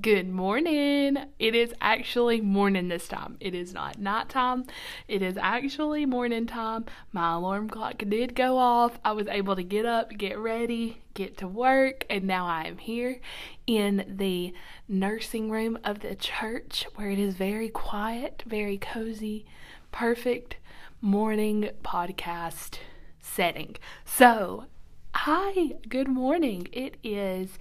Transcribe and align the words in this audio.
Good 0.00 0.28
morning. 0.28 1.18
It 1.38 1.54
is 1.54 1.72
actually 1.80 2.40
morning 2.40 2.88
this 2.88 3.06
time. 3.06 3.36
It 3.38 3.54
is 3.54 3.72
not 3.72 3.96
nighttime. 3.96 4.64
It 5.06 5.22
is 5.22 5.36
actually 5.36 6.04
morning 6.04 6.48
time. 6.48 6.86
My 7.12 7.34
alarm 7.34 7.70
clock 7.70 7.98
did 8.08 8.34
go 8.34 8.58
off. 8.58 8.98
I 9.04 9.12
was 9.12 9.28
able 9.28 9.54
to 9.54 9.62
get 9.62 9.86
up, 9.86 10.10
get 10.10 10.36
ready, 10.36 11.00
get 11.14 11.38
to 11.38 11.46
work, 11.46 12.04
and 12.10 12.24
now 12.24 12.44
I 12.44 12.64
am 12.64 12.78
here 12.78 13.20
in 13.68 14.04
the 14.08 14.52
nursing 14.88 15.48
room 15.48 15.78
of 15.84 16.00
the 16.00 16.16
church 16.16 16.88
where 16.96 17.10
it 17.10 17.20
is 17.20 17.36
very 17.36 17.68
quiet, 17.68 18.42
very 18.44 18.78
cozy, 18.78 19.46
perfect 19.92 20.56
morning 21.00 21.70
podcast 21.84 22.78
setting. 23.20 23.76
So, 24.04 24.64
hi, 25.14 25.74
good 25.88 26.08
morning. 26.08 26.66
It 26.72 26.96
is 27.04 27.60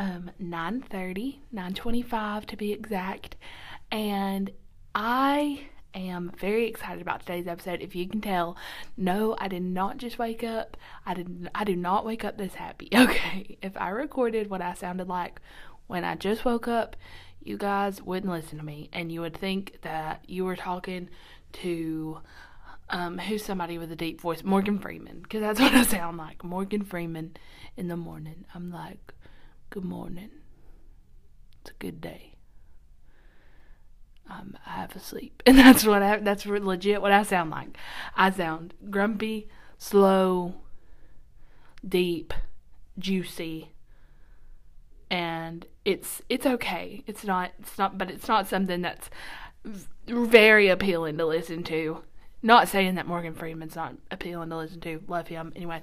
um 0.00 0.30
9:30, 0.42 1.40
9:25 1.54 2.46
to 2.46 2.56
be 2.56 2.72
exact, 2.72 3.36
and 3.92 4.50
I 4.94 5.68
am 5.94 6.32
very 6.38 6.66
excited 6.66 7.02
about 7.02 7.20
today's 7.20 7.46
episode. 7.46 7.82
If 7.82 7.94
you 7.94 8.08
can 8.08 8.22
tell, 8.22 8.56
no, 8.96 9.36
I 9.38 9.48
did 9.48 9.62
not 9.62 9.98
just 9.98 10.18
wake 10.18 10.42
up. 10.42 10.78
I 11.04 11.12
did 11.14 11.50
I 11.54 11.64
do 11.64 11.76
not 11.76 12.06
wake 12.06 12.24
up 12.24 12.38
this 12.38 12.54
happy. 12.54 12.88
Okay. 12.96 13.58
If 13.60 13.76
I 13.76 13.90
recorded 13.90 14.48
what 14.48 14.62
I 14.62 14.74
sounded 14.74 15.06
like 15.08 15.40
when 15.86 16.04
I 16.04 16.14
just 16.14 16.44
woke 16.44 16.66
up, 16.66 16.96
you 17.42 17.58
guys 17.58 18.00
wouldn't 18.02 18.32
listen 18.32 18.58
to 18.58 18.64
me 18.64 18.88
and 18.92 19.12
you 19.12 19.20
would 19.20 19.36
think 19.36 19.80
that 19.82 20.24
you 20.26 20.44
were 20.44 20.56
talking 20.56 21.10
to 21.52 22.20
um, 22.88 23.18
who's 23.18 23.44
somebody 23.44 23.78
with 23.78 23.92
a 23.92 23.96
deep 23.96 24.20
voice? 24.20 24.42
Morgan 24.44 24.78
Freeman, 24.78 25.20
because 25.22 25.42
that's 25.42 25.60
what 25.60 25.74
I 25.74 25.82
sound 25.82 26.16
like. 26.16 26.42
Morgan 26.42 26.84
Freeman 26.84 27.36
in 27.76 27.88
the 27.88 27.96
morning. 27.96 28.44
I'm 28.54 28.70
like, 28.70 29.14
Good 29.70 29.84
morning. 29.84 30.30
It's 31.60 31.70
a 31.70 31.74
good 31.74 32.00
day. 32.00 32.34
Um, 34.28 34.56
I'm 34.66 34.72
half 34.72 34.96
asleep, 34.96 35.44
and 35.46 35.56
that's 35.58 35.84
what 35.84 36.02
I. 36.02 36.16
That's 36.16 36.44
legit 36.44 37.00
what 37.00 37.12
I 37.12 37.22
sound 37.22 37.50
like. 37.50 37.76
I 38.16 38.32
sound 38.32 38.74
grumpy, 38.90 39.48
slow, 39.78 40.56
deep, 41.88 42.34
juicy, 42.98 43.70
and 45.08 45.64
it's 45.84 46.20
it's 46.28 46.46
okay. 46.46 47.04
It's 47.06 47.22
not 47.22 47.52
it's 47.60 47.78
not, 47.78 47.96
but 47.96 48.10
it's 48.10 48.26
not 48.26 48.48
something 48.48 48.82
that's 48.82 49.08
very 50.08 50.66
appealing 50.66 51.16
to 51.18 51.26
listen 51.26 51.62
to. 51.64 52.02
Not 52.42 52.66
saying 52.66 52.96
that 52.96 53.06
Morgan 53.06 53.34
Freeman's 53.34 53.76
not 53.76 53.94
appealing 54.10 54.50
to 54.50 54.56
listen 54.56 54.80
to. 54.80 55.00
Love 55.06 55.28
him 55.28 55.52
anyway 55.54 55.82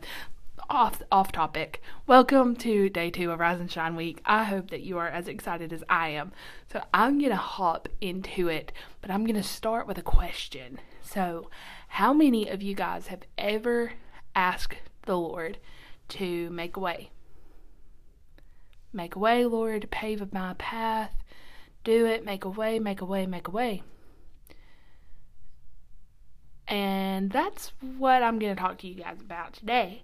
off 0.70 1.02
off 1.12 1.32
topic. 1.32 1.82
Welcome 2.06 2.56
to 2.58 2.90
day 2.90 3.10
two 3.10 3.32
of 3.32 3.40
Rise 3.40 3.60
and 3.60 3.72
Shine 3.72 3.96
Week. 3.96 4.22
I 4.26 4.44
hope 4.44 4.70
that 4.72 4.82
you 4.82 4.98
are 4.98 5.08
as 5.08 5.28
excited 5.28 5.72
as 5.72 5.84
I 5.90 6.10
am. 6.10 6.32
So 6.72 6.82
I'm 6.94 7.20
gonna 7.20 7.36
hop 7.36 7.88
into 8.02 8.48
it, 8.48 8.72
but 9.02 9.12
I'm 9.12 9.26
gonna 9.26 9.44
start 9.44 9.88
with 9.88 9.98
a 9.98 10.04
question. 10.04 10.80
So, 11.02 11.50
how 11.88 12.14
many 12.14 12.50
of 12.50 12.62
you 12.62 12.76
guys 12.76 13.08
have 13.08 13.22
ever 13.38 13.94
asked 14.36 14.78
the 15.06 15.18
Lord 15.18 15.58
to 16.10 16.50
make 16.50 16.76
a 16.76 16.80
way? 16.80 17.12
Make 18.92 19.16
a 19.16 19.20
way, 19.20 19.46
Lord, 19.46 19.90
pave 19.92 20.34
my 20.34 20.54
path. 20.58 21.14
Do 21.84 22.06
it, 22.06 22.26
make 22.26 22.44
a 22.44 22.50
way, 22.50 22.80
make 22.80 23.00
a 23.00 23.06
way, 23.06 23.26
make 23.26 23.48
a 23.48 23.52
way. 23.52 23.84
And 26.68 27.32
that's 27.32 27.72
what 27.98 28.24
I'm 28.24 28.40
going 28.40 28.56
to 28.56 28.62
talk 28.62 28.80
to 28.80 28.88
you 28.88 28.96
guys 28.96 29.22
about 29.22 29.54
today 29.54 30.04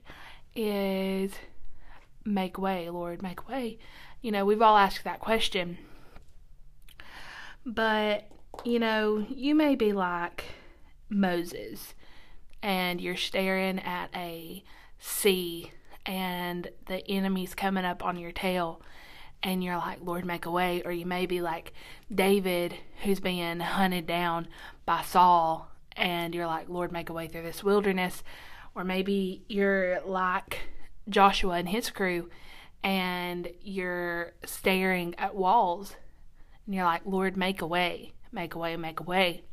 is 0.56 1.32
make 2.26 2.58
way, 2.58 2.90
Lord, 2.90 3.22
make 3.22 3.48
way. 3.48 3.80
You 4.22 4.32
know, 4.32 4.46
we've 4.46 4.62
all 4.62 4.78
asked 4.78 5.04
that 5.04 5.20
question. 5.20 5.78
But, 7.66 8.30
you 8.64 8.80
know, 8.80 9.26
you 9.30 9.56
may 9.56 9.76
be 9.76 9.94
like 9.94 10.46
Moses 11.10 11.94
and 12.62 13.00
you're 13.02 13.18
staring 13.18 13.80
at 13.80 14.10
a 14.16 14.64
sea 15.00 15.72
and 16.06 16.70
the 16.88 17.10
enemy's 17.10 17.56
coming 17.56 17.86
up 17.86 18.04
on 18.04 18.18
your 18.18 18.32
tail 18.32 18.82
and 19.42 19.64
you're 19.64 19.78
like, 19.78 20.00
Lord, 20.02 20.26
make 20.26 20.46
a 20.46 20.52
way. 20.52 20.82
Or 20.84 20.92
you 20.92 21.06
may 21.06 21.26
be 21.26 21.42
like 21.42 21.74
David, 22.14 22.76
who's 23.04 23.20
being 23.20 23.60
hunted 23.60 24.08
down 24.08 24.48
by 24.86 25.02
Saul, 25.02 25.70
and 25.96 26.34
you're 26.34 26.48
like, 26.48 26.70
Lord, 26.70 26.92
make 26.92 27.10
a 27.10 27.14
way 27.14 27.28
through 27.28 27.44
this 27.44 27.64
wilderness. 27.64 28.24
Or 28.76 28.84
maybe 28.84 29.44
you're 29.48 30.02
like 30.02 30.60
Joshua 31.08 31.54
and 31.54 31.70
his 31.70 31.90
crew 31.90 32.30
and 32.84 33.50
you're 33.62 34.34
staring 34.46 35.16
at 35.18 35.36
walls 35.36 35.96
and 36.66 36.76
you're 36.76 36.86
like, 36.86 37.04
Lord, 37.06 37.38
make 37.38 37.62
a 37.62 37.68
way, 37.68 38.14
make 38.32 38.56
a 38.56 38.58
way, 38.58 38.76
make 38.76 39.00
a 39.00 39.04
way. 39.04 39.44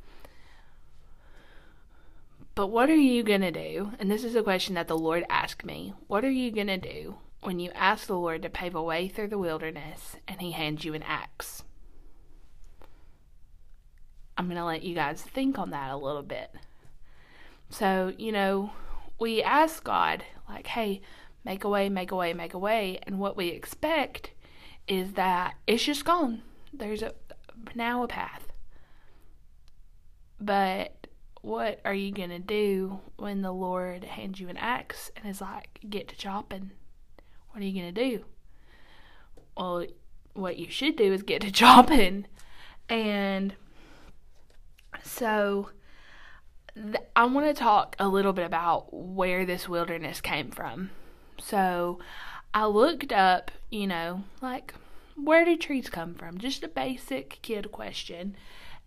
But 2.55 2.69
what 2.69 2.91
are 2.91 2.97
you 2.97 3.23
going 3.23 3.41
to 3.43 3.51
do? 3.51 3.93
And 3.99 4.11
this 4.11 4.25
is 4.25 4.35
a 4.35 4.43
question 4.43 4.75
that 4.75 4.89
the 4.89 4.99
Lord 4.99 5.25
asked 5.31 5.65
me. 5.65 5.95
What 6.09 6.25
are 6.25 6.31
you 6.31 6.51
going 6.51 6.67
to 6.67 6.77
do 6.77 7.17
when 7.43 7.59
you 7.59 7.71
ask 7.75 8.07
the 8.07 8.19
Lord 8.19 8.43
to 8.43 8.51
pave 8.51 8.75
a 8.75 8.83
way 8.83 9.09
through 9.09 9.29
the 9.29 9.39
wilderness 9.39 10.17
and 10.27 10.41
he 10.41 10.53
hands 10.53 10.85
you 10.85 10.95
an 10.95 11.03
axe? 11.03 11.63
I'm 14.37 14.47
going 14.47 14.57
to 14.57 14.65
let 14.65 14.83
you 14.83 14.95
guys 14.95 15.23
think 15.23 15.59
on 15.59 15.71
that 15.71 15.91
a 15.91 15.97
little 15.97 16.23
bit. 16.23 16.51
So, 17.71 18.13
you 18.19 18.33
know, 18.33 18.73
we 19.21 19.43
ask 19.43 19.85
God, 19.85 20.25
like, 20.49 20.67
hey, 20.67 21.03
make 21.45 21.63
a 21.63 21.69
way, 21.69 21.89
make 21.89 22.11
a 22.11 22.17
way, 22.17 22.33
make 22.33 22.55
a 22.55 22.59
way. 22.59 22.99
And 23.05 23.19
what 23.19 23.37
we 23.37 23.49
expect 23.49 24.33
is 24.89 25.13
that 25.13 25.55
it's 25.67 25.85
just 25.85 26.05
gone. 26.05 26.43
There's 26.73 27.03
a 27.03 27.15
now 27.75 28.03
a 28.03 28.09
path. 28.09 28.49
But 30.41 31.07
what 31.43 31.81
are 31.85 31.95
you 31.95 32.13
going 32.13 32.31
to 32.31 32.39
do 32.39 33.01
when 33.17 33.43
the 33.43 33.53
Lord 33.53 34.05
hands 34.05 34.41
you 34.41 34.49
an 34.49 34.57
axe 34.57 35.11
and 35.17 35.29
is 35.29 35.41
like, 35.41 35.81
get 35.89 36.09
to 36.09 36.17
chopping? 36.17 36.71
What 37.51 37.63
are 37.63 37.67
you 37.67 37.81
going 37.81 37.95
to 37.95 38.11
do? 38.11 38.25
Well, 39.57 39.87
what 40.33 40.57
you 40.57 40.71
should 40.71 40.97
do 40.97 41.13
is 41.13 41.23
get 41.23 41.43
to 41.43 41.53
chopping. 41.53 42.27
And 42.89 43.55
so 45.03 45.71
I 47.17 47.25
want 47.25 47.47
to 47.47 47.55
talk 47.55 47.97
a 47.99 48.09
little 48.09 48.33
bit 48.33 48.47
about 48.47 48.93
where 48.93 49.45
this 49.45 49.69
wilderness 49.69 50.21
came 50.21 50.51
from. 50.51 50.91
So 51.39 51.99
I 52.55 52.67
looked 52.67 53.13
up, 53.13 53.51
you 53.71 53.87
know, 53.87 54.25
like 54.41 54.75
where 55.17 55.45
do 55.45 55.57
trees 55.57 55.91
come 55.91 56.15
from? 56.15 56.39
Just 56.39 56.63
a 56.63 56.69
basic 56.69 57.41
kid 57.43 57.73
question. 57.73 58.37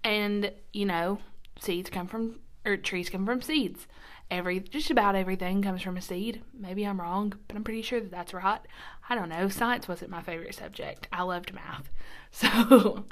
And, 0.03 0.51
you 0.71 0.85
know, 0.85 1.19
seeds 1.59 1.89
come 1.89 2.07
from 2.07 2.39
or 2.65 2.77
trees 2.77 3.09
come 3.09 3.25
from 3.25 3.41
seeds. 3.41 3.87
Every 4.31 4.61
just 4.61 4.89
about 4.89 5.15
everything 5.15 5.61
comes 5.61 5.81
from 5.81 5.97
a 5.97 6.01
seed. 6.01 6.41
Maybe 6.57 6.85
I'm 6.85 6.99
wrong, 6.99 7.33
but 7.47 7.55
I'm 7.55 7.63
pretty 7.63 7.81
sure 7.81 7.99
that 7.99 8.11
that's 8.11 8.33
right. 8.33 8.61
I 9.09 9.15
don't 9.15 9.29
know. 9.29 9.49
Science 9.49 9.87
wasn't 9.87 10.11
my 10.11 10.21
favorite 10.21 10.55
subject. 10.55 11.07
I 11.11 11.23
loved 11.23 11.53
math. 11.53 11.89
So 12.31 13.05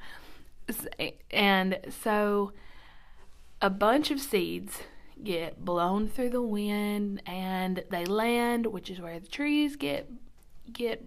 and 1.30 1.80
so 2.04 2.54
a 3.62 3.70
bunch 3.70 4.12
of 4.12 4.20
seeds 4.20 4.80
get 5.24 5.64
blown 5.64 6.08
through 6.08 6.32
the 6.32 6.42
wind 6.42 7.22
and 7.26 7.84
they 7.90 8.06
land, 8.06 8.66
which 8.68 8.90
is 8.90 9.00
where 9.00 9.20
the 9.20 9.28
trees 9.28 9.76
get 9.76 10.10
get 10.72 11.06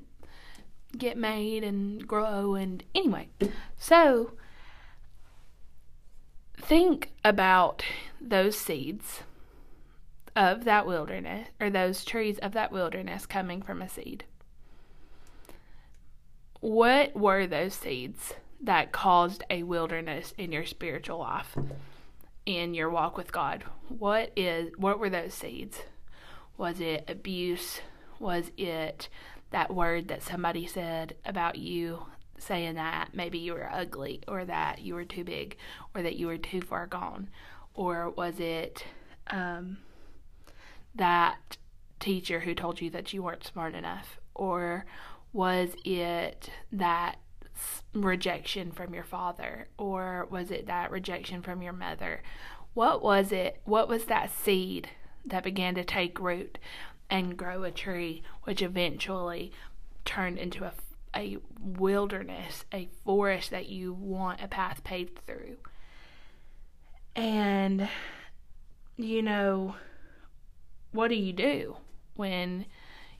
get 0.96 1.16
made 1.16 1.64
and 1.64 2.06
grow 2.06 2.54
and 2.54 2.84
anyway. 2.94 3.28
So 3.76 4.32
think 6.56 7.10
about 7.24 7.84
those 8.20 8.56
seeds 8.56 9.22
of 10.36 10.64
that 10.64 10.86
wilderness 10.86 11.48
or 11.60 11.70
those 11.70 12.04
trees 12.04 12.38
of 12.38 12.52
that 12.52 12.72
wilderness 12.72 13.26
coming 13.26 13.62
from 13.62 13.82
a 13.82 13.88
seed. 13.88 14.24
What 16.60 17.14
were 17.14 17.46
those 17.46 17.74
seeds 17.74 18.34
that 18.60 18.92
caused 18.92 19.44
a 19.50 19.64
wilderness 19.64 20.32
in 20.38 20.52
your 20.52 20.64
spiritual 20.64 21.18
life? 21.18 21.56
In 22.46 22.74
your 22.74 22.90
walk 22.90 23.16
with 23.16 23.32
God? 23.32 23.64
What 23.88 24.32
is 24.36 24.70
what 24.76 24.98
were 24.98 25.10
those 25.10 25.34
seeds? 25.34 25.82
Was 26.56 26.80
it 26.80 27.04
abuse? 27.08 27.80
Was 28.18 28.50
it 28.56 29.08
that 29.50 29.74
word 29.74 30.08
that 30.08 30.22
somebody 30.22 30.66
said 30.66 31.16
about 31.24 31.56
you 31.56 32.06
saying 32.38 32.74
that 32.74 33.10
maybe 33.14 33.38
you 33.38 33.54
were 33.54 33.70
ugly 33.72 34.20
or 34.26 34.44
that 34.44 34.80
you 34.80 34.94
were 34.94 35.04
too 35.04 35.24
big 35.24 35.56
or 35.94 36.02
that 36.02 36.16
you 36.16 36.26
were 36.26 36.38
too 36.38 36.60
far 36.60 36.86
gone? 36.86 37.28
Or 37.74 38.10
was 38.10 38.38
it 38.38 38.84
um, 39.28 39.78
that 40.94 41.56
teacher 42.00 42.40
who 42.40 42.54
told 42.54 42.80
you 42.80 42.90
that 42.90 43.12
you 43.12 43.22
weren't 43.22 43.44
smart 43.44 43.74
enough? 43.74 44.18
Or 44.34 44.84
was 45.32 45.70
it 45.84 46.50
that 46.72 47.16
rejection 47.92 48.72
from 48.72 48.92
your 48.92 49.04
father 49.04 49.68
or 49.78 50.26
was 50.30 50.50
it 50.50 50.66
that 50.66 50.90
rejection 50.90 51.40
from 51.42 51.62
your 51.62 51.72
mother 51.72 52.22
what 52.74 53.02
was 53.02 53.30
it 53.30 53.60
what 53.64 53.88
was 53.88 54.06
that 54.06 54.30
seed 54.32 54.88
that 55.24 55.44
began 55.44 55.74
to 55.74 55.84
take 55.84 56.18
root 56.20 56.58
and 57.08 57.36
grow 57.36 57.62
a 57.62 57.70
tree 57.70 58.22
which 58.42 58.62
eventually 58.62 59.52
turned 60.04 60.38
into 60.38 60.64
a, 60.64 60.72
a 61.14 61.38
wilderness, 61.60 62.64
a 62.72 62.88
forest 63.04 63.50
that 63.50 63.68
you 63.68 63.92
want 63.92 64.42
a 64.42 64.48
path 64.48 64.82
paved 64.84 65.20
through. 65.26 65.56
And, 67.16 67.88
you 68.96 69.22
know, 69.22 69.76
what 70.92 71.08
do 71.08 71.14
you 71.14 71.32
do 71.32 71.76
when 72.14 72.66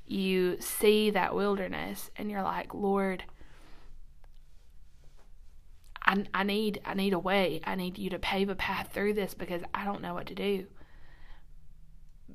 you 0.06 0.60
see 0.60 1.10
that 1.10 1.34
wilderness 1.34 2.10
and 2.16 2.30
you're 2.30 2.42
like, 2.42 2.74
Lord, 2.74 3.24
I, 6.04 6.24
I 6.34 6.42
need 6.42 6.80
I 6.84 6.94
need 6.94 7.12
a 7.12 7.18
way. 7.18 7.60
I 7.64 7.74
need 7.74 7.98
you 7.98 8.10
to 8.10 8.18
pave 8.18 8.48
a 8.48 8.54
path 8.54 8.90
through 8.92 9.14
this 9.14 9.34
because 9.34 9.62
I 9.72 9.84
don't 9.84 10.02
know 10.02 10.14
what 10.14 10.26
to 10.26 10.34
do. 10.34 10.66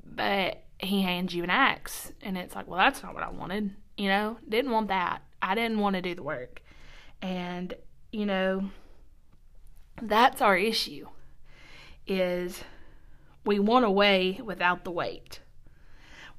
But 0.04 0.64
he 0.78 1.02
hands 1.02 1.34
you 1.34 1.44
an 1.44 1.50
axe 1.50 2.12
and 2.22 2.36
it's 2.36 2.54
like, 2.54 2.66
well 2.66 2.78
that's 2.78 3.02
not 3.02 3.14
what 3.14 3.22
I 3.22 3.30
wanted. 3.30 3.74
You 3.96 4.08
know, 4.08 4.38
didn't 4.48 4.70
want 4.70 4.88
that. 4.88 5.22
I 5.42 5.54
didn't 5.54 5.78
want 5.78 5.96
to 5.96 6.02
do 6.02 6.14
the 6.14 6.22
work. 6.22 6.62
And, 7.22 7.74
you 8.12 8.26
know, 8.26 8.70
that's 10.00 10.40
our 10.40 10.56
issue 10.56 11.06
is 12.06 12.64
we 13.44 13.58
want 13.58 13.84
a 13.84 13.90
way 13.90 14.40
without 14.42 14.84
the 14.84 14.90
weight. 14.90 15.40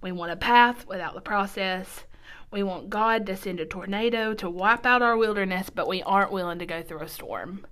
We 0.02 0.12
want 0.12 0.32
a 0.32 0.36
path 0.36 0.88
without 0.88 1.14
the 1.14 1.22
process. 1.22 2.04
We 2.52 2.64
want 2.64 2.90
God 2.90 3.26
to 3.28 3.38
send 3.38 3.62
a 3.62 3.66
tornado 3.66 4.34
to 4.34 4.50
wipe 4.50 4.86
out 4.86 5.02
our 5.02 5.16
wilderness, 5.16 5.70
but 5.70 5.88
we 5.88 6.04
aren't 6.04 6.34
willing 6.34 6.60
to 6.60 6.66
go 6.66 6.82
through 6.82 7.02
a 7.02 7.08
storm. 7.08 7.66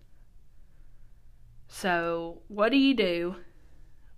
So, 1.67 2.41
what 2.47 2.71
do 2.71 2.77
you 2.77 2.95
do 2.95 3.35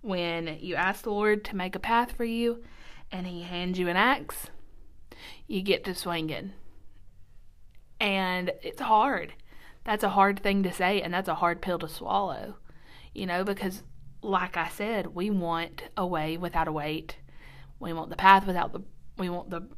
when 0.02 0.58
you 0.60 0.76
ask 0.76 1.02
the 1.02 1.10
Lord 1.10 1.44
to 1.46 1.56
make 1.56 1.74
a 1.74 1.80
path 1.80 2.12
for 2.12 2.24
you 2.24 2.62
and 3.10 3.26
He 3.26 3.42
hands 3.42 3.78
you 3.78 3.88
an 3.88 3.96
axe? 3.96 4.46
You 5.48 5.62
get 5.62 5.84
to 5.84 5.94
swinging. 5.94 6.52
And 8.00 8.52
it's 8.62 8.80
hard. 8.80 9.34
That's 9.84 10.04
a 10.04 10.10
hard 10.10 10.40
thing 10.40 10.62
to 10.62 10.72
say, 10.72 11.02
and 11.02 11.12
that's 11.12 11.28
a 11.28 11.34
hard 11.34 11.60
pill 11.60 11.80
to 11.80 11.88
swallow. 11.88 12.56
You 13.12 13.26
know, 13.26 13.42
because, 13.42 13.82
like 14.22 14.56
I 14.56 14.68
said, 14.68 15.08
we 15.08 15.28
want 15.28 15.84
a 15.96 16.06
way 16.06 16.36
without 16.36 16.68
a 16.68 16.72
weight. 16.72 17.16
We 17.80 17.92
want 17.92 18.10
the 18.10 18.16
path 18.16 18.46
without 18.46 18.72
the 18.72 18.82
we 19.18 19.28
want 19.28 19.50
the 19.50 19.68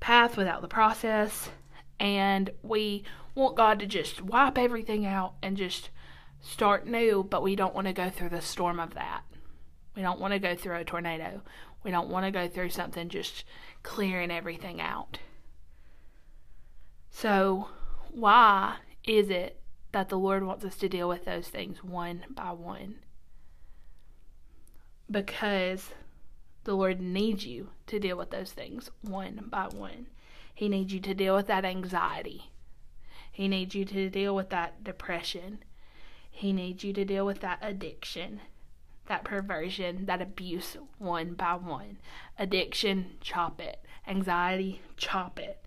path 0.00 0.36
without 0.36 0.62
the 0.62 0.68
process. 0.68 1.50
And 1.98 2.50
we 2.62 3.04
want 3.34 3.56
God 3.56 3.78
to 3.80 3.86
just 3.86 4.22
wipe 4.22 4.58
everything 4.58 5.04
out 5.04 5.34
and 5.42 5.56
just 5.56 5.90
start 6.40 6.86
new, 6.86 7.22
but 7.22 7.42
we 7.42 7.54
don't 7.54 7.74
want 7.74 7.86
to 7.86 7.92
go 7.92 8.08
through 8.08 8.30
the 8.30 8.40
storm 8.40 8.80
of 8.80 8.94
that. 8.94 9.22
We 9.94 10.02
don't 10.02 10.20
want 10.20 10.32
to 10.32 10.38
go 10.38 10.54
through 10.54 10.76
a 10.76 10.84
tornado. 10.84 11.42
We 11.82 11.90
don't 11.90 12.08
want 12.08 12.26
to 12.26 12.30
go 12.30 12.48
through 12.48 12.70
something 12.70 13.08
just 13.08 13.44
clearing 13.82 14.30
everything 14.30 14.80
out. 14.80 15.18
So, 17.10 17.68
why 18.10 18.76
is 19.04 19.30
it 19.30 19.60
that 19.92 20.08
the 20.08 20.18
Lord 20.18 20.44
wants 20.44 20.64
us 20.64 20.76
to 20.76 20.88
deal 20.88 21.08
with 21.08 21.24
those 21.24 21.48
things 21.48 21.82
one 21.82 22.24
by 22.30 22.52
one? 22.52 22.96
Because 25.10 25.90
the 26.70 26.76
Lord 26.76 27.00
needs 27.00 27.44
you 27.44 27.70
to 27.88 27.98
deal 27.98 28.16
with 28.16 28.30
those 28.30 28.52
things 28.52 28.92
one 29.02 29.46
by 29.48 29.66
one. 29.66 30.06
He 30.54 30.68
needs 30.68 30.92
you 30.92 31.00
to 31.00 31.14
deal 31.14 31.34
with 31.34 31.48
that 31.48 31.64
anxiety. 31.64 32.52
He 33.32 33.48
needs 33.48 33.74
you 33.74 33.84
to 33.86 34.08
deal 34.08 34.36
with 34.36 34.50
that 34.50 34.84
depression. 34.84 35.64
He 36.30 36.52
needs 36.52 36.84
you 36.84 36.92
to 36.92 37.04
deal 37.04 37.26
with 37.26 37.40
that 37.40 37.58
addiction, 37.60 38.40
that 39.06 39.24
perversion, 39.24 40.06
that 40.06 40.22
abuse 40.22 40.76
one 40.98 41.34
by 41.34 41.56
one. 41.56 41.98
Addiction, 42.38 43.14
chop 43.20 43.60
it. 43.60 43.84
Anxiety, 44.06 44.80
chop 44.96 45.40
it. 45.40 45.64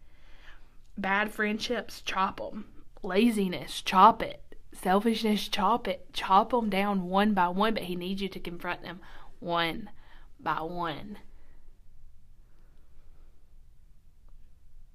Bad 0.98 1.34
friendships, 1.34 2.00
chop 2.00 2.38
them. 2.38 2.64
Laziness, 3.02 3.82
chop 3.82 4.24
it. 4.24 4.56
Selfishness, 4.72 5.50
chop 5.50 5.86
it. 5.86 6.14
Chop 6.14 6.52
them 6.52 6.70
down 6.70 7.10
one 7.10 7.34
by 7.34 7.50
one, 7.50 7.74
but 7.74 7.84
He 7.84 7.98
needs 7.98 8.22
you 8.22 8.30
to 8.30 8.40
confront 8.40 8.84
them 8.84 9.02
one 9.42 9.90
by 10.44 10.62
one. 10.62 11.18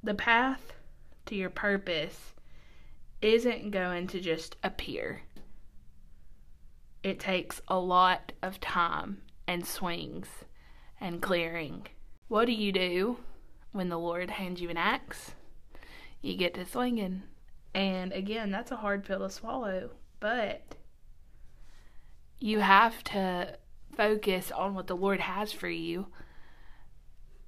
The 0.03 0.15
path 0.15 0.73
to 1.27 1.35
your 1.35 1.51
purpose 1.51 2.35
isn't 3.21 3.71
going 3.71 4.07
to 4.09 4.21
just 4.21 4.57
appear. 4.63 5.23
It 7.03 7.19
takes 7.19 7.61
a 7.69 7.79
lot 7.79 8.33
of 8.43 8.61
time 8.61 9.23
and 9.47 9.67
swings 9.67 10.29
and 11.01 11.23
clearing. 11.23 11.87
What 12.29 12.45
do 12.45 12.53
you 12.53 12.73
do 12.73 13.19
when 13.73 13.89
the 13.89 13.99
Lord 13.99 14.31
hands 14.31 14.61
you 14.61 14.69
an 14.71 14.77
axe? 14.77 15.33
You 16.21 16.37
get 16.37 16.55
to 16.55 16.67
swinging. 16.67 17.23
And 17.75 18.13
again, 18.13 18.51
that's 18.51 18.71
a 18.71 18.77
hard 18.77 19.05
pill 19.05 19.21
to 19.21 19.31
swallow, 19.31 19.91
but 20.21 20.75
you 22.41 22.61
have 22.61 23.03
to 23.05 23.57
focus 23.99 24.53
on 24.53 24.75
what 24.75 24.87
the 24.87 24.97
Lord 24.97 25.21
has 25.21 25.53
for 25.53 25.69
you 25.69 26.07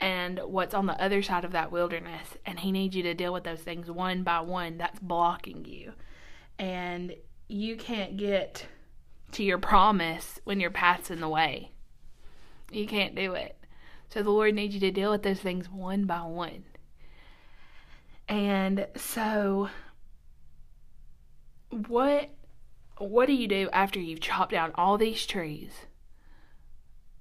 and 0.00 0.40
what's 0.44 0.74
on 0.74 0.86
the 0.86 1.00
other 1.00 1.22
side 1.22 1.44
of 1.44 1.52
that 1.52 1.70
wilderness. 1.70 2.36
And 2.44 2.58
He 2.58 2.72
needs 2.72 2.96
you 2.96 3.04
to 3.04 3.14
deal 3.14 3.32
with 3.32 3.44
those 3.44 3.60
things 3.60 3.90
one 3.90 4.24
by 4.24 4.40
one 4.40 4.76
that's 4.76 4.98
blocking 4.98 5.64
you. 5.64 5.92
And 6.58 7.14
you 7.48 7.76
can't 7.76 8.16
get 8.16 8.66
to 9.32 9.44
your 9.44 9.58
promise 9.58 10.40
when 10.44 10.58
your 10.58 10.70
path's 10.70 11.10
in 11.10 11.20
the 11.20 11.28
way. 11.28 11.70
You 12.72 12.86
can't 12.86 13.14
do 13.14 13.34
it. 13.34 13.56
So 14.08 14.22
the 14.22 14.30
Lord 14.30 14.54
needs 14.54 14.74
you 14.74 14.80
to 14.80 14.90
deal 14.90 15.12
with 15.12 15.22
those 15.22 15.40
things 15.40 15.70
one 15.70 16.04
by 16.04 16.22
one. 16.22 16.64
And 18.28 18.88
so 18.96 19.68
what 21.86 22.30
what 22.98 23.26
do 23.26 23.32
you 23.32 23.48
do 23.48 23.70
after 23.72 23.98
you've 23.98 24.20
chopped 24.20 24.52
down 24.52 24.72
all 24.74 24.98
these 24.98 25.24
trees? 25.26 25.70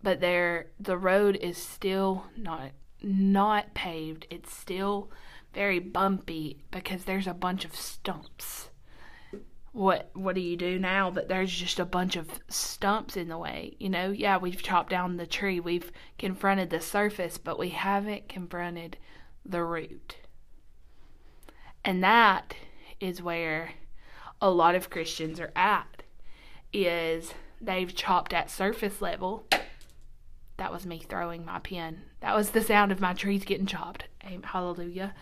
But 0.02 0.20
there 0.20 0.68
the 0.80 0.98
road 0.98 1.36
is 1.42 1.58
still 1.58 2.26
not 2.38 2.72
not 3.02 3.74
paved. 3.74 4.28
It's 4.30 4.54
still 4.54 5.10
very 5.54 5.80
bumpy 5.80 6.64
because 6.72 7.06
there's 7.06 7.28
a 7.28 7.34
bunch 7.34 7.66
of 7.66 7.76
stumps. 7.76 8.70
What 9.72 10.10
what 10.14 10.36
do 10.36 10.42
you 10.42 10.58
do 10.58 10.80
now? 10.80 11.12
But 11.12 11.28
there's 11.28 11.52
just 11.52 11.80
a 11.80 11.86
bunch 11.86 12.16
of 12.16 12.40
stumps 12.50 13.16
in 13.16 13.28
the 13.28 13.38
way. 13.38 13.76
You 13.80 13.90
know, 13.90 14.12
yeah, 14.12 14.38
we've 14.38 14.62
chopped 14.62 14.90
down 14.90 15.18
the 15.18 15.28
tree, 15.28 15.60
we've 15.60 15.92
confronted 16.18 16.70
the 16.70 16.82
surface, 16.82 17.38
but 17.38 17.60
we 17.60 17.70
haven't 17.70 18.30
confronted 18.30 18.98
the 19.46 19.64
root. 19.64 20.18
And 21.86 22.04
that 22.04 22.56
is 23.00 23.22
where 23.22 23.72
a 24.42 24.50
lot 24.50 24.76
of 24.76 24.90
Christians 24.90 25.40
are 25.40 25.52
at 25.56 26.04
is 26.72 27.34
they've 27.62 27.94
chopped 27.94 28.34
at 28.34 28.52
surface 28.52 29.02
level 29.02 29.46
that 30.60 30.72
was 30.74 30.86
me 30.86 31.00
throwing 31.00 31.46
my 31.46 31.60
pen. 31.60 32.02
That 32.20 32.36
was 32.36 32.52
the 32.52 32.62
sound 32.62 32.92
of 32.92 33.00
my 33.00 33.14
trees 33.14 33.46
getting 33.46 33.66
chopped. 33.66 34.06
Amen. 34.26 34.44
Hallelujah. 34.44 35.14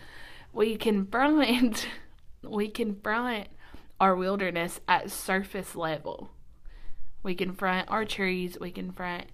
We 0.52 0.76
confront, 0.76 1.86
we 2.42 2.68
confront 2.68 3.48
our 4.00 4.16
wilderness 4.16 4.80
at 4.88 5.10
surface 5.10 5.76
level. 5.76 6.30
We 7.22 7.34
confront 7.34 7.88
our 7.88 8.04
trees, 8.04 8.58
we 8.60 8.70
confront 8.70 9.26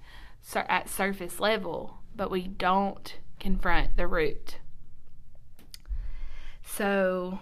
at 0.55 0.89
surface 0.89 1.41
level, 1.41 1.99
but 2.15 2.31
we 2.31 2.49
don't 2.49 3.17
confront 3.41 3.97
the 3.97 4.07
root. 4.07 4.59
So, 6.63 7.41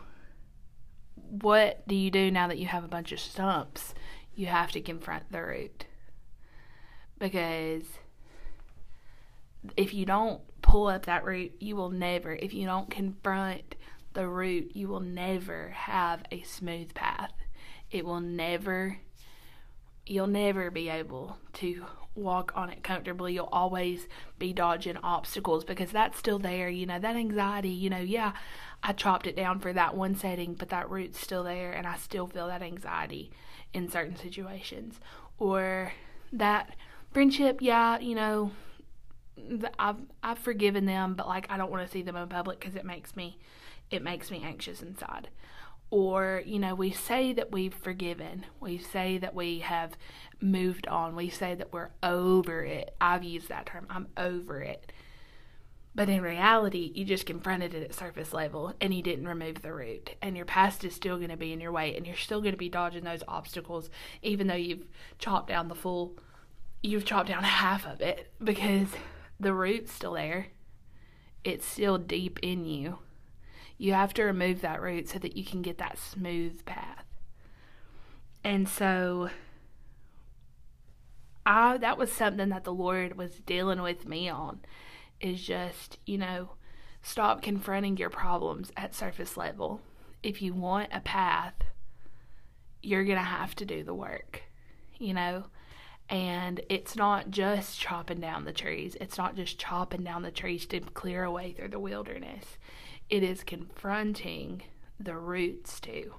what 1.15 1.87
do 1.89 1.95
you 1.95 2.11
do 2.11 2.31
now 2.31 2.49
that 2.49 2.59
you 2.59 2.67
have 2.67 2.85
a 2.85 2.89
bunch 2.89 3.13
of 3.13 3.21
stumps? 3.21 3.95
You 4.35 4.47
have 4.47 4.71
to 4.73 4.81
confront 4.81 5.31
the 5.31 5.43
root. 5.43 5.87
Because 7.19 7.85
if 9.77 9.95
you 9.95 10.05
don't 10.05 10.41
pull 10.63 10.89
up 10.89 11.07
that 11.07 11.25
root, 11.25 11.53
you 11.61 11.77
will 11.77 11.91
never, 11.91 12.35
if 12.35 12.55
you 12.55 12.67
don't 12.67 12.91
confront 12.91 13.77
the 14.13 14.29
root, 14.29 14.73
you 14.75 14.89
will 14.89 15.01
never 15.01 15.71
have 15.71 16.23
a 16.31 16.43
smooth 16.43 16.95
path. 16.95 17.33
It 17.91 18.05
will 18.05 18.21
never, 18.21 18.99
you'll 20.07 20.27
never 20.27 20.71
be 20.71 20.89
able 20.89 21.37
to 21.55 21.87
walk 22.15 22.53
on 22.55 22.71
it 22.71 22.83
comfortably. 22.83 23.35
You'll 23.35 23.49
always 23.53 24.07
be 24.39 24.53
dodging 24.53 24.99
obstacles 24.99 25.65
because 25.65 25.93
that's 25.93 26.19
still 26.19 26.39
there. 26.39 26.69
You 26.69 26.87
know, 26.87 26.99
that 26.99 27.17
anxiety, 27.17 27.71
you 27.71 27.91
know, 27.91 27.99
yeah, 27.99 28.33
I 28.83 28.93
chopped 28.93 29.27
it 29.27 29.37
down 29.37 29.61
for 29.61 29.73
that 29.73 29.97
one 29.97 30.15
setting, 30.15 30.55
but 30.55 30.69
that 30.71 30.91
root's 30.91 31.21
still 31.21 31.45
there 31.45 31.73
and 31.73 31.87
I 31.87 31.97
still 31.97 32.27
feel 32.27 32.49
that 32.49 32.63
anxiety 32.63 33.31
in 33.73 33.89
certain 33.89 34.17
situations. 34.17 35.01
Or 35.39 35.93
that 36.33 36.77
friendship, 37.13 37.59
yeah, 37.61 37.99
you 37.99 38.15
know, 38.15 38.53
I've 39.79 39.97
I've 40.23 40.39
forgiven 40.39 40.87
them, 40.87 41.15
but 41.15 41.27
like 41.27 41.47
I 41.51 41.57
don't 41.57 41.71
want 41.71 41.87
to 41.87 41.93
see 41.93 42.03
them 42.03 42.17
in 42.17 42.29
public 42.29 42.61
because 42.61 42.77
it 42.77 42.85
makes 42.85 43.17
me 43.17 43.39
it 43.91 44.03
makes 44.03 44.31
me 44.31 44.43
anxious 44.45 44.83
inside. 44.83 45.29
Or 45.91 46.43
you 46.45 46.59
know, 46.59 46.75
we 46.75 46.91
say 46.91 47.33
that 47.35 47.53
we've 47.53 47.75
forgiven, 47.75 48.47
we 48.61 48.79
say 48.79 49.19
that 49.19 49.35
we 49.35 49.61
have 49.61 49.97
moved 50.41 50.87
on, 50.87 51.17
we 51.17 51.29
say 51.29 51.55
that 51.55 51.73
we're 51.73 51.91
over 52.03 52.65
it. 52.65 52.95
I've 53.01 53.25
used 53.25 53.49
that 53.49 53.67
term. 53.67 53.87
I'm 53.91 54.09
over 54.17 54.61
it. 54.63 54.93
But 55.95 56.09
in 56.09 56.23
reality, 56.23 56.91
you 56.95 57.05
just 57.05 57.27
confronted 57.27 57.75
it 57.75 57.83
at 57.83 57.95
surface 57.95 58.33
level 58.33 58.73
and 58.81 58.95
you 58.95 59.03
didn't 59.03 59.29
remove 59.29 59.61
the 59.61 59.75
root. 59.75 60.15
And 60.23 60.37
your 60.37 60.47
past 60.47 60.85
is 60.85 60.95
still 60.95 61.19
going 61.19 61.29
to 61.29 61.37
be 61.37 61.53
in 61.53 61.61
your 61.61 61.73
way 61.73 61.95
and 61.95 62.07
you're 62.07 62.17
still 62.17 62.41
going 62.41 62.55
to 62.55 62.59
be 62.59 62.71
dodging 62.71 63.05
those 63.05 63.23
obstacles, 63.29 63.91
even 64.23 64.47
though 64.47 64.55
you've 64.55 64.87
chopped 65.19 65.49
down 65.49 65.69
the 65.69 65.75
full, 65.75 66.17
you've 66.83 67.05
chopped 67.05 67.29
down 67.29 67.43
half 67.43 67.87
of 67.87 68.01
it 68.01 68.33
because 68.43 68.89
the 69.43 69.55
root's 69.55 69.93
still 69.93 70.15
there. 70.15 70.49
It's 71.45 71.67
still 71.67 71.99
deep 71.99 72.39
in 72.43 72.65
you. 72.65 73.01
You 73.77 73.95
have 73.95 74.15
to 74.15 74.23
remove 74.23 74.61
that 74.61 74.81
root 74.81 75.09
so 75.09 75.19
that 75.19 75.37
you 75.37 75.45
can 75.45 75.63
get 75.63 75.79
that 75.79 75.99
smooth 75.99 76.65
path. 76.65 77.05
And 78.45 78.69
so 78.69 79.31
I 81.45 81.79
that 81.79 81.99
was 81.99 82.13
something 82.13 82.51
that 82.51 82.65
the 82.65 82.73
Lord 82.73 83.17
was 83.17 83.41
dealing 83.41 83.83
with 83.83 84.07
me 84.07 84.29
on 84.29 84.61
is 85.21 85.43
just, 85.43 85.99
you 86.07 86.19
know, 86.19 86.51
stop 87.03 87.43
confronting 87.43 87.97
your 87.97 88.11
problems 88.11 88.71
at 88.77 88.95
surface 88.95 89.37
level. 89.37 89.81
If 90.23 90.41
you 90.41 90.55
want 90.55 90.91
a 90.93 91.01
path, 91.01 91.55
you're 92.81 93.05
going 93.05 93.19
to 93.19 93.25
have 93.25 93.57
to 93.57 93.65
do 93.65 93.83
the 93.83 93.95
work, 93.95 94.43
you 94.99 95.15
know? 95.15 95.47
And 96.13 96.61
it's 96.69 96.95
not 96.95 97.31
just 97.31 97.81
chopping 97.81 98.21
down 98.21 98.45
the 98.45 98.53
trees. 98.53 98.99
It's 99.01 99.17
not 99.17 99.35
just 99.35 99.59
chopping 99.59 100.05
down 100.05 100.21
the 100.21 100.31
trees 100.31 100.67
to 100.67 100.81
clear 100.81 101.25
a 101.25 101.33
way 101.33 101.53
through 101.53 101.71
the 101.71 101.79
wilderness. 101.79 102.59
It 103.09 103.23
is 103.23 103.43
confronting 103.43 104.63
the 105.01 105.17
roots 105.17 105.81
too. 105.81 106.17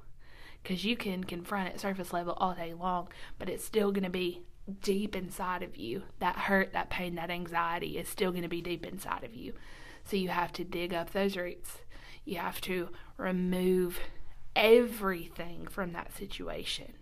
Because 0.63 0.83
you 0.83 0.97
can 0.97 1.23
confront 1.23 1.69
at 1.69 1.79
surface 1.79 2.11
level 2.11 2.33
all 2.37 2.55
day 2.55 2.73
long, 2.73 3.09
but 3.37 3.49
it's 3.49 3.63
still 3.63 3.91
going 3.91 4.03
to 4.03 4.09
be 4.09 4.41
deep 4.81 5.15
inside 5.15 5.61
of 5.61 5.77
you. 5.77 6.01
That 6.17 6.37
hurt, 6.37 6.73
that 6.73 6.89
pain, 6.89 7.13
that 7.15 7.29
anxiety 7.29 7.99
is 7.99 8.09
still 8.09 8.31
going 8.31 8.41
to 8.41 8.49
be 8.49 8.61
deep 8.61 8.87
inside 8.87 9.23
of 9.23 9.35
you. 9.35 9.53
So 10.05 10.17
you 10.17 10.29
have 10.29 10.51
to 10.53 10.63
dig 10.63 10.95
up 10.95 11.11
those 11.11 11.37
roots. 11.37 11.77
You 12.25 12.39
have 12.39 12.61
to 12.61 12.89
remove 13.17 13.99
everything 14.55 15.67
from 15.67 15.93
that 15.93 16.17
situation 16.17 16.93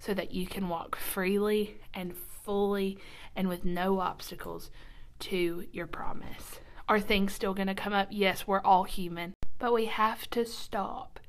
so 0.00 0.12
that 0.14 0.32
you 0.32 0.46
can 0.46 0.68
walk 0.68 0.96
freely 0.96 1.80
and 1.94 2.16
fully 2.16 2.98
and 3.36 3.48
with 3.48 3.64
no 3.64 4.00
obstacles 4.00 4.72
to 5.20 5.64
your 5.70 5.86
promise. 5.86 6.58
Are 6.88 6.98
things 6.98 7.32
still 7.32 7.54
going 7.54 7.68
to 7.68 7.74
come 7.74 7.92
up? 7.92 8.08
Yes, 8.10 8.48
we're 8.48 8.62
all 8.62 8.82
human, 8.82 9.34
but 9.60 9.72
we 9.72 9.84
have 9.84 10.28
to 10.30 10.44
stop 10.44 11.20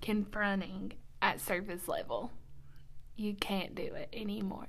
confronting 0.00 0.92
at 1.20 1.40
surface 1.40 1.88
level. 1.88 2.30
You 3.16 3.34
can't 3.34 3.74
do 3.74 3.82
it 3.82 4.08
anymore 4.12 4.68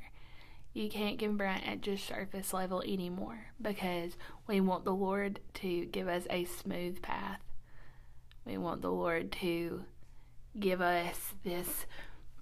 you 0.73 0.89
can't 0.89 1.19
confront 1.19 1.67
at 1.67 1.81
just 1.81 2.07
surface 2.07 2.53
level 2.53 2.81
anymore 2.81 3.47
because 3.61 4.15
we 4.47 4.61
want 4.61 4.85
the 4.85 4.93
Lord 4.93 5.39
to 5.55 5.85
give 5.85 6.07
us 6.07 6.27
a 6.29 6.45
smooth 6.45 7.01
path. 7.01 7.41
We 8.45 8.57
want 8.57 8.81
the 8.81 8.91
Lord 8.91 9.31
to 9.33 9.83
give 10.59 10.81
us 10.81 11.33
this 11.43 11.85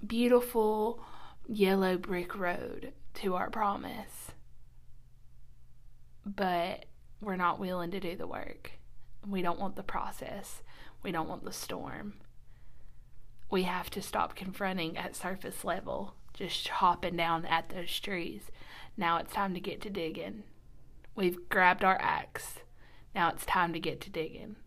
beautiful 0.06 1.04
yellow 1.48 1.98
brick 1.98 2.38
road 2.38 2.94
to 3.16 3.36
our 3.36 3.50
promise. 3.50 4.32
But 6.26 6.86
we're 7.22 7.36
not 7.36 7.60
willing 7.60 7.92
to 7.92 8.00
do 8.00 8.16
the 8.16 8.28
work. 8.28 8.72
We 9.26 9.42
don't 9.42 9.60
want 9.60 9.76
the 9.76 9.84
process. 9.84 10.62
We 11.04 11.12
don't 11.12 11.30
want 11.30 11.44
the 11.46 11.54
storm. 11.54 12.16
We 13.50 13.64
have 13.64 13.90
to 13.92 14.02
stop 14.02 14.36
confronting 14.36 14.98
at 14.98 15.16
surface 15.16 15.64
level 15.64 16.16
just 16.34 16.68
hopping 16.68 17.16
down 17.16 17.46
at 17.46 17.70
those 17.70 18.00
trees. 18.00 18.52
Now 18.96 19.18
it's 19.18 19.34
time 19.34 19.54
to 19.56 19.60
get 19.60 19.82
to 19.82 19.90
digging. 19.90 20.44
We've 21.16 21.50
grabbed 21.50 21.84
our 21.84 21.98
axe. 22.00 22.60
Now 23.16 23.30
it's 23.30 23.46
time 23.46 23.74
to 23.74 23.80
get 23.80 24.00
to 24.02 24.10
digging. 24.12 24.58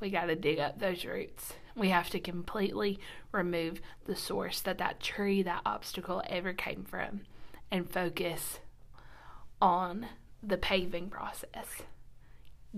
We 0.00 0.10
got 0.10 0.26
to 0.26 0.36
dig 0.36 0.58
up 0.58 0.78
those 0.78 1.04
roots. 1.04 1.54
We 1.74 1.88
have 1.88 2.10
to 2.10 2.20
completely 2.20 2.98
remove 3.32 3.80
the 4.04 4.16
source 4.16 4.60
that 4.60 4.78
that 4.78 5.00
tree, 5.00 5.42
that 5.42 5.62
obstacle 5.64 6.22
ever 6.28 6.52
came 6.52 6.84
from, 6.84 7.22
and 7.70 7.90
focus 7.90 8.60
on 9.60 10.06
the 10.42 10.58
paving 10.58 11.10
process, 11.10 11.82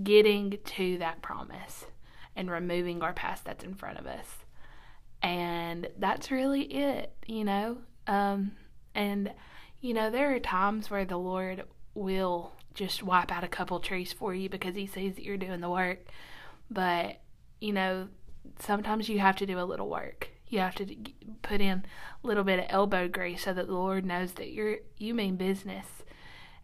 getting 0.02 0.58
to 0.64 0.98
that 0.98 1.22
promise, 1.22 1.87
and 2.37 2.50
removing 2.50 3.02
our 3.02 3.12
past 3.12 3.44
that's 3.44 3.64
in 3.64 3.75
front 3.75 3.98
of 3.98 4.06
us. 4.06 4.26
And 5.22 5.88
that's 5.98 6.30
really 6.30 6.62
it, 6.62 7.12
you 7.26 7.44
know. 7.44 7.78
Um, 8.06 8.52
and, 8.94 9.32
you 9.80 9.92
know, 9.92 10.10
there 10.10 10.34
are 10.34 10.40
times 10.40 10.90
where 10.90 11.04
the 11.04 11.16
Lord 11.16 11.64
will 11.94 12.52
just 12.75 13.02
wipe 13.02 13.32
out 13.32 13.42
a 13.42 13.48
couple 13.48 13.80
trees 13.80 14.12
for 14.12 14.32
you 14.32 14.48
because 14.48 14.76
he 14.76 14.87
sees 14.87 15.16
that 15.16 15.25
you're 15.25 15.37
doing 15.37 15.60
the 15.60 15.68
work. 15.68 16.06
But, 16.70 17.20
you 17.60 17.72
know, 17.72 18.08
sometimes 18.58 19.08
you 19.08 19.18
have 19.18 19.37
to 19.37 19.46
do 19.46 19.58
a 19.58 19.64
little 19.64 19.88
work. 19.88 20.28
You 20.48 20.60
have 20.60 20.75
to 20.76 20.96
put 21.42 21.60
in 21.60 21.84
a 22.22 22.26
little 22.26 22.44
bit 22.44 22.58
of 22.58 22.66
elbow 22.68 23.08
grease 23.08 23.44
so 23.44 23.52
that 23.52 23.66
the 23.66 23.75
Lord 23.75 24.06
knows 24.06 24.32
that 24.32 24.50
you're 24.50 24.78
you 24.96 25.14
mean 25.14 25.37
business. 25.37 25.87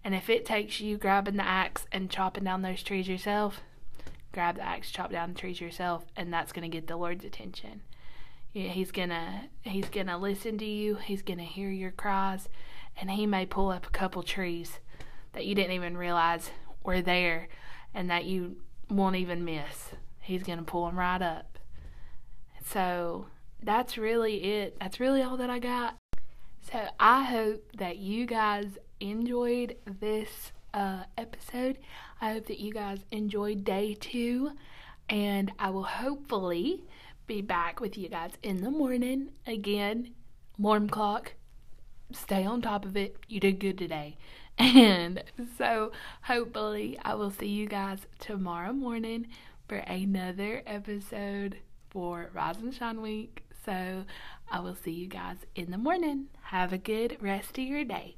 And 0.03 0.15
if 0.15 0.29
it 0.29 0.45
takes 0.45 0.81
you 0.81 0.97
grabbing 0.97 1.37
the 1.37 1.47
axe 1.47 1.87
and 1.93 2.11
chopping 2.11 2.45
down 2.45 2.63
those 2.63 2.83
trees 2.83 3.09
yourself, 3.09 3.61
grab 4.33 4.57
the 4.57 4.63
axe, 4.63 4.91
chop 4.91 5.11
down 5.11 5.33
the 5.33 5.39
trees 5.39 5.61
yourself, 5.61 6.05
and 6.17 6.33
that's 6.33 6.53
going 6.53 6.71
to 6.71 6.75
get 6.75 6.87
the 6.87 6.97
Lord's 6.97 7.25
attention 7.25 7.83
he's 8.55 8.93
gonna 8.93 9.49
he's 9.63 9.89
gonna 9.89 10.17
listen 10.17 10.57
to 10.59 10.65
you 10.65 10.95
he's 10.95 11.23
gonna 11.23 11.43
hear 11.43 11.71
your 11.71 11.91
cries 11.91 12.49
and 12.97 13.11
he 13.11 13.27
may 13.27 13.45
pull 13.45 13.71
up 13.71 13.87
a 13.87 13.91
couple 13.91 14.23
trees 14.23 14.79
that 15.33 15.45
you 15.45 15.55
didn't 15.55 15.73
even 15.73 15.97
realize 15.97 16.51
were 16.85 17.03
there 17.03 17.49
and 17.93 18.09
that 18.11 18.25
you 18.25 18.57
won't 18.97 19.17
even 19.17 19.45
miss 19.45 19.91
he's 20.21 20.43
gonna 20.43 20.63
pull 20.63 20.87
them 20.87 20.99
right 20.99 21.23
up 21.23 21.59
so 22.65 23.27
that's 23.63 23.99
really 23.99 24.45
it 24.45 24.77
that's 24.81 25.01
really 25.01 25.23
all 25.23 25.37
that 25.37 25.51
i 25.51 25.59
got 25.59 25.97
so 26.61 26.87
i 26.99 27.25
hope 27.25 27.65
that 27.77 27.99
you 27.99 28.27
guys 28.27 28.79
enjoyed 29.01 29.77
this 30.01 30.53
uh, 30.73 31.05
episode 31.17 31.79
i 32.21 32.33
hope 32.33 32.47
that 32.47 32.59
you 32.59 32.73
guys 32.73 32.99
enjoyed 33.11 33.65
day 33.65 33.95
two 33.95 34.51
and 35.09 35.53
i 35.59 35.71
will 35.71 35.85
hopefully 35.85 36.83
be 37.27 37.41
back 37.41 37.81
with 37.81 37.97
you 37.97 38.09
guys 38.09 38.33
in 38.43 38.63
the 38.63 38.71
morning. 38.71 39.31
Again, 39.47 40.15
alarm 40.59 40.89
clock. 40.89 41.35
Stay 42.13 42.45
on 42.45 42.63
top 42.63 42.85
of 42.85 42.97
it. 42.97 43.17
You 43.29 43.41
did 43.41 43.59
good 43.59 43.79
today. 43.79 44.17
And 44.59 45.23
so 45.59 45.93
hopefully 46.23 46.99
I 47.05 47.15
will 47.15 47.31
see 47.31 47.49
you 47.49 47.67
guys 47.67 48.01
tomorrow 48.19 48.73
morning 48.73 49.27
for 49.69 49.77
another 49.77 50.63
episode 50.67 51.57
for 51.91 52.31
Rise 52.33 52.59
and 52.59 52.75
Shine 52.75 53.01
Week. 53.01 53.43
So 53.65 54.05
I 54.51 54.61
will 54.61 54.77
see 54.77 54.93
you 54.93 55.09
guys 55.09 55.39
in 55.55 55.71
the 55.71 55.79
morning. 55.79 56.27
Have 56.43 56.73
a 56.73 56.79
good 56.79 57.17
rest 57.21 57.59
of 57.59 57.65
your 57.65 57.85
day. 57.85 58.17